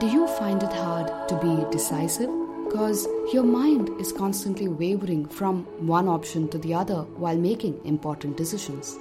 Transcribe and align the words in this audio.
Do 0.00 0.06
you 0.06 0.28
find 0.28 0.62
it 0.62 0.72
hard 0.72 1.28
to 1.28 1.36
be 1.38 1.64
decisive? 1.72 2.30
Because 2.66 3.08
your 3.32 3.42
mind 3.42 3.90
is 4.00 4.12
constantly 4.12 4.68
wavering 4.68 5.26
from 5.26 5.64
one 5.84 6.06
option 6.06 6.46
to 6.50 6.58
the 6.58 6.72
other 6.72 7.02
while 7.16 7.36
making 7.36 7.80
important 7.84 8.36
decisions. 8.36 8.96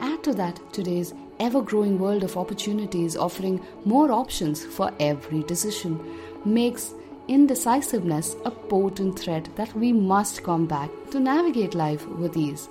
Add 0.00 0.24
to 0.24 0.34
that 0.34 0.60
today's 0.72 1.14
ever 1.38 1.62
growing 1.62 2.00
world 2.00 2.24
of 2.24 2.36
opportunities 2.36 3.16
offering 3.16 3.64
more 3.84 4.10
options 4.10 4.64
for 4.64 4.92
every 4.98 5.44
decision 5.44 6.00
makes 6.44 6.94
indecisiveness 7.28 8.34
a 8.44 8.50
potent 8.50 9.20
threat 9.20 9.48
that 9.54 9.72
we 9.76 9.92
must 9.92 10.42
combat 10.42 10.90
to 11.12 11.20
navigate 11.20 11.76
life 11.76 12.04
with 12.08 12.36
ease. 12.36 12.68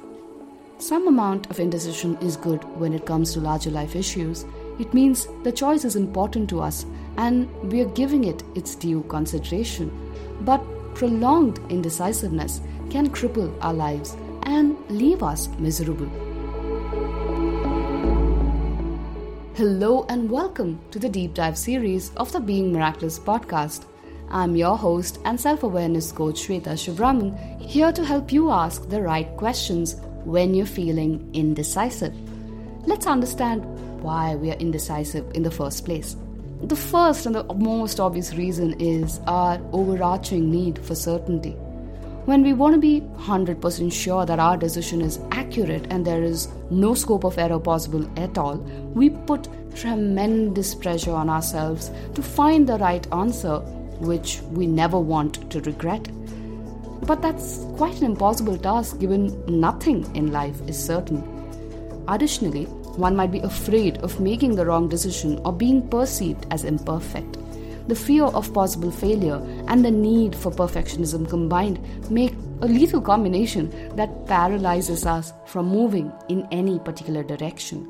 Some 0.79 1.07
amount 1.07 1.50
of 1.50 1.61
indecision 1.61 2.18
is 2.18 2.36
good 2.36 2.66
when 2.77 2.91
it 2.93 3.05
comes 3.05 3.32
to 3.34 3.39
larger 3.39 3.71
life 3.71 3.95
issues. 3.95 4.45
It 4.80 4.94
means 4.94 5.28
the 5.41 5.52
choice 5.52 5.86
is 5.86 5.96
important 5.96 6.48
to 6.52 6.62
us 6.62 6.86
and 7.18 7.50
we 7.71 7.82
are 7.82 7.89
giving 7.96 8.25
it 8.25 8.43
its 8.54 8.75
due 8.75 9.01
consideration. 9.04 9.92
But 10.42 10.64
prolonged 10.93 11.60
indecisiveness 11.70 12.61
can 12.92 13.10
cripple 13.10 13.51
our 13.61 13.74
lives 13.74 14.15
and 14.43 14.78
leave 14.87 15.24
us 15.24 15.48
miserable. 15.57 16.06
Hello 19.56 20.06
and 20.10 20.29
welcome 20.29 20.79
to 20.92 21.00
the 21.00 21.09
deep 21.09 21.34
dive 21.34 21.57
series 21.57 22.12
of 22.14 22.32
the 22.32 22.39
Being 22.39 22.71
Miraculous 22.71 23.18
podcast. 23.18 23.86
I'm 24.29 24.56
your 24.56 24.78
host 24.78 25.18
and 25.25 25.42
self 25.42 25.64
awareness 25.64 26.12
coach 26.12 26.48
Shweta 26.48 26.78
Shibraman, 26.78 27.59
here 27.59 27.92
to 27.92 28.06
help 28.06 28.32
you 28.32 28.51
ask 28.51 28.87
the 28.89 29.01
right 29.01 29.36
questions 29.37 29.96
when 30.23 30.54
you're 30.54 30.68
feeling 30.68 31.28
indecisive. 31.34 32.14
Let's 32.86 33.08
understand 33.08 33.66
why 34.02 34.36
we 34.36 34.52
are 34.52 34.56
indecisive 34.56 35.25
in 35.33 35.44
the 35.44 35.52
first 35.52 35.86
place. 35.86 36.16
The 36.61 36.75
first 36.75 37.25
and 37.25 37.36
the 37.36 37.44
most 37.53 38.00
obvious 38.00 38.33
reason 38.33 38.80
is 38.80 39.20
our 39.28 39.59
overarching 39.72 40.50
need 40.50 40.80
for 40.80 40.95
certainty. 40.95 41.56
When 42.25 42.44
we 42.44 42.52
want 42.52 42.73
to 42.73 42.80
be 42.80 43.02
100% 43.02 43.94
sure 43.94 44.25
that 44.25 44.40
our 44.40 44.58
decision 44.58 45.02
is 45.02 45.20
accurate 45.31 45.88
and 45.92 46.06
there 46.06 46.23
is 46.23 46.50
no 46.70 46.94
scope 46.94 47.23
of 47.23 47.38
error 47.38 47.59
possible 47.59 48.09
at 48.18 48.38
all, 48.38 48.58
we 48.94 49.12
put 49.12 49.48
tremendous 49.75 50.75
pressure 50.75 51.14
on 51.14 51.30
ourselves 51.30 51.92
to 52.16 52.22
find 52.22 52.68
the 52.68 52.78
right 52.80 53.08
answer, 53.14 53.59
which 54.00 54.42
we 54.52 54.68
never 54.68 55.00
want 55.00 55.50
to 55.52 55.62
regret. 55.62 56.09
But 57.03 57.22
that's 57.22 57.64
quite 57.78 58.02
an 58.02 58.08
impossible 58.08 58.58
task 58.58 59.00
given 59.00 59.42
nothing 59.48 60.14
in 60.14 60.34
life 60.34 60.59
is 60.68 60.78
certain. 60.78 61.23
Additionally, 62.09 62.68
one 62.98 63.16
might 63.16 63.31
be 63.31 63.40
afraid 63.40 63.98
of 64.00 64.20
making 64.20 64.56
the 64.56 64.66
wrong 64.66 64.90
decision 64.90 65.40
or 65.45 65.53
being 65.53 65.88
perceived 65.88 66.45
as 66.52 66.64
imperfect. 66.64 67.38
The 67.88 67.95
fear 67.95 68.26
of 68.26 68.53
possible 68.53 68.92
failure 68.92 69.42
and 69.67 69.86
the 69.86 69.92
need 69.92 70.36
for 70.36 70.52
perfectionism 70.52 71.30
combined 71.30 71.80
make 72.12 72.34
a 72.62 72.68
lethal 72.68 73.00
combination 73.00 73.72
that 73.95 74.25
paralyzes 74.28 75.06
us 75.06 75.31
from 75.45 75.68
moving 75.68 76.12
in 76.28 76.48
any 76.52 76.80
particular 76.80 77.23
direction. 77.23 77.88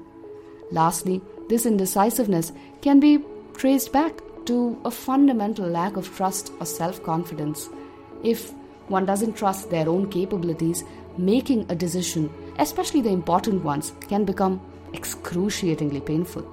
Lastly, 0.71 1.21
this 1.49 1.65
indecisiveness 1.65 2.51
can 2.81 2.99
be 2.99 3.23
traced 3.55 3.91
back 3.91 4.21
to 4.45 4.79
a 4.85 4.91
fundamental 4.91 5.67
lack 5.67 5.97
of 5.97 6.13
trust 6.15 6.51
or 6.59 6.65
self 6.65 7.01
confidence. 7.03 7.69
If 8.23 8.51
one 8.87 9.05
doesn't 9.05 9.37
trust 9.37 9.69
their 9.69 9.89
own 9.89 10.09
capabilities, 10.09 10.83
making 11.17 11.65
a 11.69 11.75
decision, 11.75 12.31
especially 12.59 13.01
the 13.01 13.09
important 13.09 13.63
ones, 13.63 13.93
can 14.01 14.25
become 14.25 14.61
excruciatingly 15.27 15.99
painful. 15.99 16.45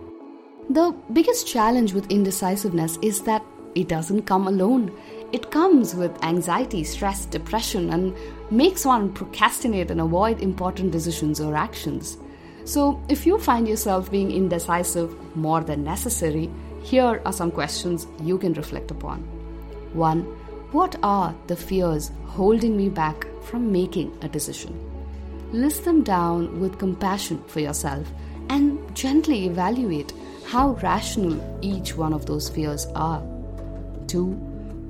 The 0.69 0.92
biggest 1.12 1.47
challenge 1.47 1.92
with 1.92 2.11
indecisiveness 2.11 2.98
is 3.03 3.22
that 3.22 3.44
it 3.77 3.89
doesn't 3.89 4.22
come 4.22 4.48
alone. 4.48 4.91
It 5.33 5.53
comes 5.53 5.94
with 5.94 6.25
anxiety, 6.25 6.83
stress, 6.83 7.25
depression, 7.27 7.91
and 7.91 8.16
makes 8.50 8.84
one 8.84 9.12
procrastinate 9.12 9.92
and 9.92 10.00
avoid 10.00 10.41
important 10.41 10.91
decisions 10.91 11.41
or 11.41 11.54
actions. 11.54 12.19
So, 12.65 13.00
if 13.09 13.26
you 13.26 13.38
find 13.38 13.69
yourself 13.69 14.10
being 14.10 14.32
indecisive 14.32 15.15
more 15.37 15.60
than 15.60 15.84
necessary, 15.84 16.50
here 16.82 17.22
are 17.25 17.32
some 17.32 17.53
questions 17.53 18.09
you 18.22 18.38
can 18.38 18.54
reflect 18.54 18.91
upon. 18.91 19.21
1. 19.93 20.22
What 20.72 20.97
are 21.03 21.32
the 21.47 21.56
fears 21.56 22.10
holding 22.27 22.77
me 22.77 22.88
back 22.88 23.27
from 23.43 23.71
making 23.71 24.16
a 24.22 24.28
decision? 24.28 24.75
List 25.53 25.84
them 25.84 26.03
down 26.03 26.59
with 26.59 26.78
compassion 26.78 27.43
for 27.47 27.60
yourself 27.60 28.10
and 28.49 28.94
gently 28.94 29.47
evaluate 29.47 30.12
how 30.47 30.72
rational 30.82 31.59
each 31.62 31.97
one 31.97 32.12
of 32.12 32.27
those 32.27 32.49
fears 32.49 32.87
are. 32.94 33.22
2. 34.06 34.25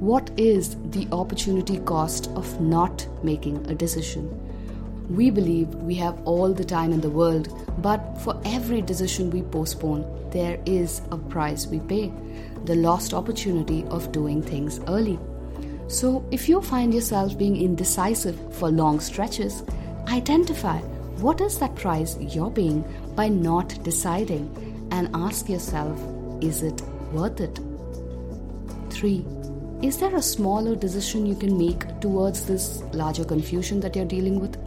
What 0.01 0.31
is 0.37 0.77
the 0.91 1.07
opportunity 1.13 1.79
cost 1.79 2.29
of 2.35 2.61
not 2.61 3.07
making 3.23 3.67
a 3.71 3.75
decision? 3.75 4.29
We 5.09 5.31
believe 5.31 5.69
we 5.75 5.95
have 5.97 6.21
all 6.25 6.53
the 6.53 6.65
time 6.65 6.93
in 6.93 7.01
the 7.01 7.11
world, 7.11 7.49
but 7.81 8.19
for 8.19 8.41
every 8.45 8.83
decision 8.83 9.31
we 9.31 9.43
postpone, 9.43 10.05
there 10.31 10.61
is 10.67 11.03
a 11.11 11.17
price 11.17 11.67
we 11.67 11.81
pay 11.81 12.13
the 12.65 12.75
lost 12.75 13.13
opportunity 13.13 13.85
of 13.85 14.11
doing 14.11 14.43
things 14.43 14.81
early. 14.89 15.19
So, 15.87 16.25
if 16.31 16.49
you 16.49 16.63
find 16.63 16.95
yourself 16.95 17.37
being 17.37 17.61
indecisive 17.61 18.39
for 18.55 18.71
long 18.71 19.01
stretches, 19.01 19.63
identify 20.09 20.81
what 21.25 21.41
is 21.41 21.59
that 21.59 21.75
price 21.75 22.19
you're 22.21 22.51
paying 22.51 22.81
by 23.17 23.29
not 23.29 23.83
deciding 23.83 24.43
and 24.91 25.09
ask 25.15 25.49
yourself 25.49 25.99
is 26.43 26.63
it 26.63 26.83
worth 27.13 27.41
it? 27.41 27.61
3. 28.91 29.25
Is 29.81 29.97
there 29.97 30.15
a 30.17 30.21
smaller 30.21 30.77
decision 30.77 31.25
you 31.25 31.35
can 31.35 31.57
make 31.57 31.87
towards 32.01 32.45
this 32.45 32.83
larger 32.93 33.25
confusion 33.25 33.81
that 33.81 33.97
you're 33.97 34.05
dealing 34.05 34.39
with? 34.39 34.59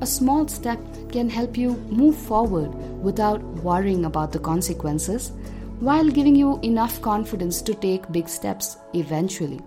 A 0.00 0.06
small 0.06 0.48
step 0.48 0.80
can 1.12 1.28
help 1.28 1.58
you 1.58 1.74
move 1.90 2.16
forward 2.16 2.74
without 3.02 3.42
worrying 3.68 4.06
about 4.06 4.32
the 4.32 4.38
consequences 4.38 5.32
while 5.80 6.08
giving 6.08 6.34
you 6.34 6.58
enough 6.62 7.02
confidence 7.02 7.60
to 7.60 7.74
take 7.74 8.10
big 8.10 8.26
steps 8.26 8.78
eventually. 8.94 9.60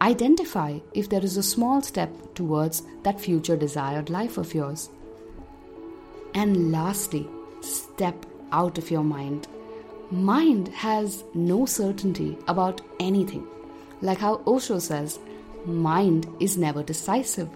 Identify 0.00 0.78
if 0.94 1.08
there 1.08 1.24
is 1.24 1.36
a 1.36 1.42
small 1.42 1.82
step 1.82 2.10
towards 2.36 2.84
that 3.02 3.20
future 3.20 3.56
desired 3.56 4.08
life 4.08 4.38
of 4.38 4.54
yours. 4.54 4.88
And 6.34 6.70
lastly, 6.72 7.28
step 7.60 8.26
out 8.52 8.78
of 8.78 8.90
your 8.90 9.04
mind. 9.04 9.48
Mind 10.10 10.68
has 10.68 11.24
no 11.34 11.66
certainty 11.66 12.36
about 12.48 12.80
anything. 12.98 13.46
Like 14.00 14.18
how 14.18 14.42
Osho 14.46 14.78
says, 14.78 15.18
mind 15.64 16.26
is 16.40 16.56
never 16.56 16.82
decisive. 16.82 17.48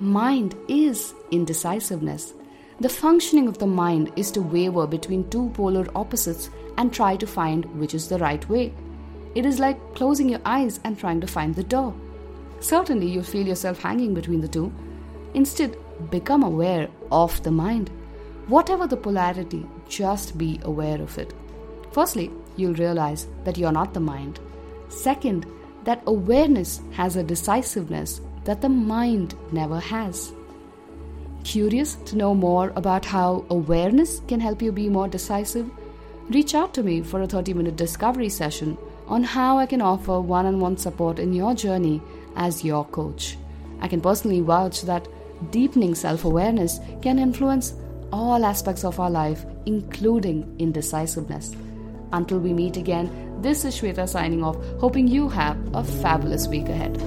Mind 0.00 0.56
is 0.68 1.14
indecisiveness. 1.30 2.34
The 2.80 2.88
functioning 2.88 3.46
of 3.46 3.58
the 3.58 3.66
mind 3.66 4.10
is 4.16 4.30
to 4.32 4.40
waver 4.40 4.86
between 4.86 5.28
two 5.28 5.50
polar 5.50 5.86
opposites 5.94 6.48
and 6.78 6.92
try 6.92 7.16
to 7.16 7.26
find 7.26 7.66
which 7.78 7.94
is 7.94 8.08
the 8.08 8.18
right 8.18 8.48
way. 8.48 8.72
It 9.34 9.44
is 9.44 9.58
like 9.58 9.94
closing 9.94 10.28
your 10.28 10.40
eyes 10.44 10.80
and 10.84 10.98
trying 10.98 11.20
to 11.20 11.26
find 11.26 11.54
the 11.54 11.62
door. 11.62 11.94
Certainly, 12.60 13.08
you'll 13.08 13.22
feel 13.22 13.46
yourself 13.46 13.80
hanging 13.80 14.14
between 14.14 14.40
the 14.40 14.48
two. 14.48 14.72
Instead, 15.34 15.76
become 16.10 16.42
aware 16.42 16.88
of 17.12 17.42
the 17.42 17.50
mind. 17.50 17.90
Whatever 18.50 18.88
the 18.88 18.96
polarity, 18.96 19.64
just 19.88 20.36
be 20.36 20.58
aware 20.64 21.00
of 21.00 21.16
it. 21.18 21.32
Firstly, 21.92 22.32
you'll 22.56 22.74
realize 22.74 23.28
that 23.44 23.56
you're 23.56 23.70
not 23.70 23.94
the 23.94 24.00
mind. 24.00 24.40
Second, 24.88 25.46
that 25.84 26.02
awareness 26.06 26.80
has 26.90 27.14
a 27.14 27.22
decisiveness 27.22 28.20
that 28.42 28.60
the 28.60 28.68
mind 28.68 29.36
never 29.52 29.78
has. 29.78 30.32
Curious 31.44 31.94
to 32.06 32.16
know 32.16 32.34
more 32.34 32.72
about 32.74 33.04
how 33.04 33.44
awareness 33.50 34.20
can 34.26 34.40
help 34.40 34.60
you 34.60 34.72
be 34.72 34.88
more 34.88 35.06
decisive? 35.06 35.70
Reach 36.28 36.52
out 36.52 36.74
to 36.74 36.82
me 36.82 37.02
for 37.02 37.22
a 37.22 37.28
30 37.28 37.54
minute 37.54 37.76
discovery 37.76 38.28
session 38.28 38.76
on 39.06 39.22
how 39.22 39.58
I 39.58 39.66
can 39.66 39.80
offer 39.80 40.20
one 40.20 40.46
on 40.46 40.58
one 40.58 40.76
support 40.76 41.20
in 41.20 41.32
your 41.32 41.54
journey 41.54 42.02
as 42.34 42.64
your 42.64 42.84
coach. 42.86 43.38
I 43.80 43.86
can 43.86 44.00
personally 44.00 44.40
vouch 44.40 44.82
that 44.82 45.06
deepening 45.52 45.94
self 45.94 46.24
awareness 46.24 46.80
can 47.00 47.20
influence 47.20 47.74
all 48.12 48.44
aspects 48.44 48.84
of 48.84 49.00
our 49.00 49.10
life, 49.10 49.44
including 49.66 50.54
indecisiveness. 50.58 51.54
Until 52.12 52.38
we 52.38 52.52
meet 52.52 52.76
again, 52.76 53.38
this 53.40 53.64
is 53.64 53.80
Shweta 53.80 54.08
signing 54.08 54.44
off, 54.44 54.56
hoping 54.78 55.08
you 55.08 55.28
have 55.28 55.56
a 55.74 55.84
fabulous 55.84 56.48
week 56.48 56.68
ahead. 56.68 56.98